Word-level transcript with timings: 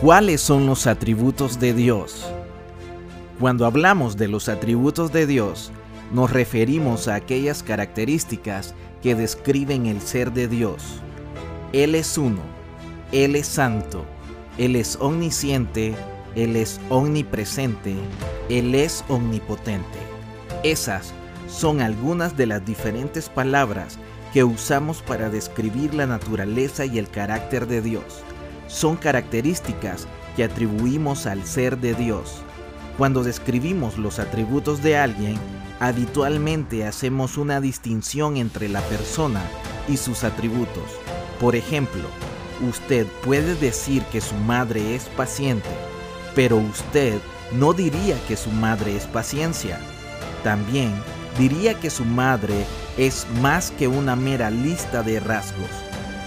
¿Cuáles 0.00 0.40
son 0.40 0.64
los 0.64 0.86
atributos 0.86 1.60
de 1.60 1.74
Dios? 1.74 2.24
Cuando 3.38 3.66
hablamos 3.66 4.16
de 4.16 4.28
los 4.28 4.48
atributos 4.48 5.12
de 5.12 5.26
Dios, 5.26 5.72
nos 6.10 6.32
referimos 6.32 7.06
a 7.06 7.16
aquellas 7.16 7.62
características 7.62 8.74
que 9.02 9.14
describen 9.14 9.84
el 9.84 10.00
ser 10.00 10.32
de 10.32 10.48
Dios. 10.48 11.02
Él 11.74 11.94
es 11.94 12.16
uno, 12.16 12.40
Él 13.12 13.36
es 13.36 13.46
santo, 13.46 14.06
Él 14.56 14.74
es 14.74 14.96
omnisciente, 15.02 15.94
Él 16.34 16.56
es 16.56 16.80
omnipresente, 16.88 17.94
Él 18.48 18.74
es 18.74 19.04
omnipotente. 19.10 19.98
Esas 20.64 21.12
son 21.46 21.82
algunas 21.82 22.38
de 22.38 22.46
las 22.46 22.64
diferentes 22.64 23.28
palabras 23.28 23.98
que 24.32 24.44
usamos 24.44 25.02
para 25.02 25.28
describir 25.28 25.92
la 25.92 26.06
naturaleza 26.06 26.86
y 26.86 26.98
el 26.98 27.10
carácter 27.10 27.66
de 27.66 27.82
Dios 27.82 28.24
son 28.70 28.96
características 28.96 30.06
que 30.36 30.44
atribuimos 30.44 31.26
al 31.26 31.44
ser 31.44 31.78
de 31.78 31.94
Dios. 31.94 32.42
Cuando 32.96 33.24
describimos 33.24 33.98
los 33.98 34.18
atributos 34.18 34.82
de 34.82 34.96
alguien, 34.96 35.36
habitualmente 35.80 36.86
hacemos 36.86 37.36
una 37.36 37.60
distinción 37.60 38.36
entre 38.36 38.68
la 38.68 38.80
persona 38.82 39.42
y 39.88 39.96
sus 39.96 40.22
atributos. 40.22 40.84
Por 41.40 41.56
ejemplo, 41.56 42.02
usted 42.68 43.06
puede 43.24 43.54
decir 43.56 44.02
que 44.12 44.20
su 44.20 44.34
madre 44.34 44.94
es 44.94 45.04
paciente, 45.04 45.68
pero 46.34 46.56
usted 46.56 47.18
no 47.52 47.72
diría 47.72 48.16
que 48.28 48.36
su 48.36 48.50
madre 48.50 48.96
es 48.96 49.06
paciencia. 49.06 49.80
También 50.44 50.92
diría 51.38 51.74
que 51.80 51.90
su 51.90 52.04
madre 52.04 52.66
es 52.96 53.26
más 53.40 53.72
que 53.72 53.88
una 53.88 54.14
mera 54.14 54.50
lista 54.50 55.02
de 55.02 55.18
rasgos. 55.18 55.70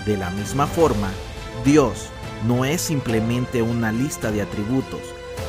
De 0.05 0.17
la 0.17 0.29
misma 0.31 0.67
forma, 0.67 1.09
Dios 1.63 2.09
no 2.47 2.65
es 2.65 2.81
simplemente 2.81 3.61
una 3.61 3.91
lista 3.91 4.31
de 4.31 4.41
atributos, 4.41 5.01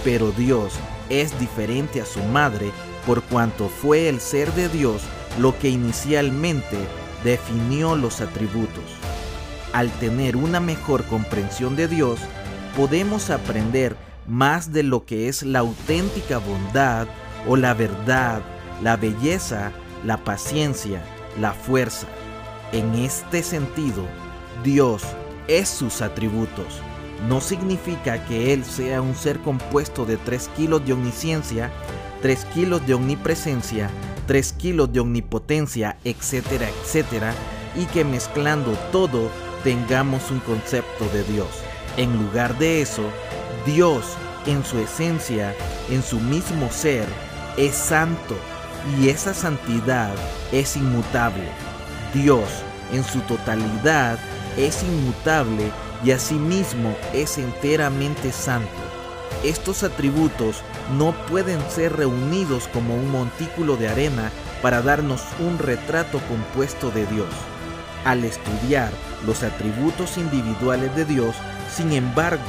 pero 0.05 0.31
Dios 0.33 0.75
es 1.09 1.39
diferente 1.39 2.01
a 2.01 2.07
su 2.07 2.23
madre 2.25 2.71
por 3.07 3.23
cuanto 3.23 3.69
fue 3.69 4.09
el 4.09 4.21
ser 4.21 4.53
de 4.55 4.69
Dios 4.69 5.03
lo 5.39 5.59
que 5.59 5.69
inicialmente 5.69 6.79
definió 7.23 7.97
los 7.97 8.21
atributos. 8.21 8.85
Al 9.73 9.91
tener 9.99 10.37
una 10.37 10.61
mejor 10.61 11.05
comprensión 11.05 11.75
de 11.75 11.89
Dios, 11.89 12.21
podemos 12.77 13.31
aprender 13.31 13.97
más 14.27 14.73
de 14.73 14.83
lo 14.83 15.05
que 15.05 15.29
es 15.29 15.43
la 15.43 15.61
auténtica 15.61 16.39
bondad 16.39 17.07
o 17.47 17.57
la 17.57 17.75
verdad, 17.75 18.43
la 18.83 18.97
belleza, 18.97 19.73
la 20.05 20.19
paciencia, 20.19 21.03
la 21.41 21.53
fuerza. 21.53 22.07
En 22.73 22.95
este 22.95 23.43
sentido, 23.43 24.05
Dios 24.63 25.05
es 25.49 25.69
sus 25.69 26.03
atributos. 26.03 26.81
No 27.29 27.41
significa 27.41 28.25
que 28.27 28.53
Él 28.53 28.65
sea 28.65 29.01
un 29.01 29.15
ser 29.15 29.39
compuesto 29.41 30.05
de 30.05 30.17
3 30.17 30.49
kilos 30.57 30.85
de 30.85 30.93
omnisciencia, 30.93 31.71
3 32.23 32.45
kilos 32.47 32.87
de 32.87 32.95
omnipresencia, 32.95 33.91
3 34.27 34.53
kilos 34.55 34.93
de 34.93 35.01
omnipotencia, 35.01 35.97
etcétera, 36.05 36.69
etcétera, 36.69 37.35
y 37.77 37.87
que 37.87 38.05
mezclando 38.05 38.73
todo 38.93 39.31
tengamos 39.63 40.31
un 40.31 40.41
concepto 40.41 41.07
de 41.13 41.23
Dios. 41.25 41.49
En 41.97 42.13
lugar 42.17 42.59
de 42.59 42.83
eso, 42.83 43.03
Dios 43.65 44.05
en 44.47 44.65
su 44.65 44.79
esencia, 44.79 45.55
en 45.91 46.03
su 46.03 46.19
mismo 46.21 46.71
ser, 46.71 47.07
es 47.57 47.75
santo 47.75 48.37
y 48.99 49.09
esa 49.09 49.33
santidad 49.33 50.15
es 50.53 50.77
inmutable. 50.77 51.49
Dios 52.13 52.49
en 52.93 53.03
su 53.05 53.21
totalidad 53.21 54.19
es 54.57 54.83
inmutable 54.83 55.71
y 56.05 56.11
asimismo 56.11 56.95
es 57.13 57.39
enteramente 57.39 58.33
santo. 58.33 58.69
Estos 59.43 59.83
atributos 59.83 60.63
no 60.97 61.13
pueden 61.29 61.61
ser 61.71 61.97
reunidos 61.97 62.69
como 62.69 62.95
un 62.95 63.11
montículo 63.11 63.77
de 63.77 63.89
arena 63.89 64.31
para 64.63 64.81
darnos 64.81 65.23
un 65.39 65.59
retrato 65.59 66.21
compuesto 66.29 66.91
de 66.91 67.07
Dios. 67.07 67.29
Al 68.05 68.25
estudiar 68.25 68.91
los 69.27 69.43
atributos 69.43 70.19
individuales 70.19 70.95
de 70.97 71.05
Dios, 71.05 71.35
sin 71.75 71.93
embargo, 71.93 72.43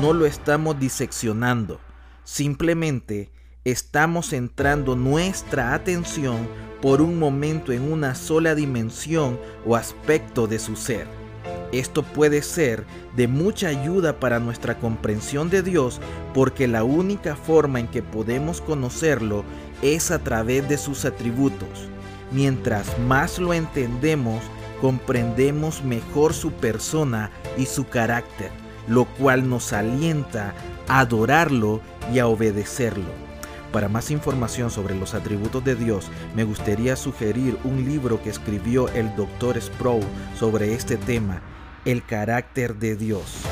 no 0.00 0.12
lo 0.12 0.26
estamos 0.26 0.78
diseccionando, 0.78 1.80
simplemente 2.24 3.30
estamos 3.64 4.30
centrando 4.30 4.94
nuestra 4.94 5.74
atención 5.74 6.48
por 6.80 7.00
un 7.00 7.18
momento 7.18 7.72
en 7.72 7.90
una 7.90 8.14
sola 8.14 8.54
dimensión 8.54 9.40
o 9.64 9.74
aspecto 9.74 10.46
de 10.46 10.58
su 10.58 10.76
ser. 10.76 11.25
Esto 11.72 12.02
puede 12.02 12.42
ser 12.42 12.84
de 13.16 13.28
mucha 13.28 13.68
ayuda 13.68 14.20
para 14.20 14.38
nuestra 14.38 14.78
comprensión 14.78 15.50
de 15.50 15.62
Dios 15.62 16.00
porque 16.32 16.68
la 16.68 16.84
única 16.84 17.34
forma 17.34 17.80
en 17.80 17.88
que 17.88 18.02
podemos 18.02 18.60
conocerlo 18.60 19.44
es 19.82 20.10
a 20.10 20.20
través 20.20 20.68
de 20.68 20.78
sus 20.78 21.04
atributos. 21.04 21.88
Mientras 22.30 22.98
más 23.00 23.38
lo 23.38 23.52
entendemos, 23.52 24.42
comprendemos 24.80 25.82
mejor 25.82 26.34
su 26.34 26.52
persona 26.52 27.30
y 27.56 27.66
su 27.66 27.88
carácter, 27.88 28.50
lo 28.88 29.04
cual 29.04 29.48
nos 29.48 29.72
alienta 29.72 30.54
a 30.88 31.00
adorarlo 31.00 31.80
y 32.12 32.18
a 32.18 32.26
obedecerlo. 32.26 33.25
Para 33.72 33.88
más 33.88 34.10
información 34.10 34.70
sobre 34.70 34.94
los 34.94 35.14
atributos 35.14 35.64
de 35.64 35.74
Dios, 35.74 36.10
me 36.34 36.44
gustaría 36.44 36.96
sugerir 36.96 37.58
un 37.64 37.84
libro 37.84 38.22
que 38.22 38.30
escribió 38.30 38.88
el 38.90 39.14
Dr. 39.16 39.60
Sproul 39.60 40.04
sobre 40.38 40.74
este 40.74 40.96
tema, 40.96 41.42
El 41.84 42.04
carácter 42.04 42.76
de 42.76 42.96
Dios. 42.96 43.44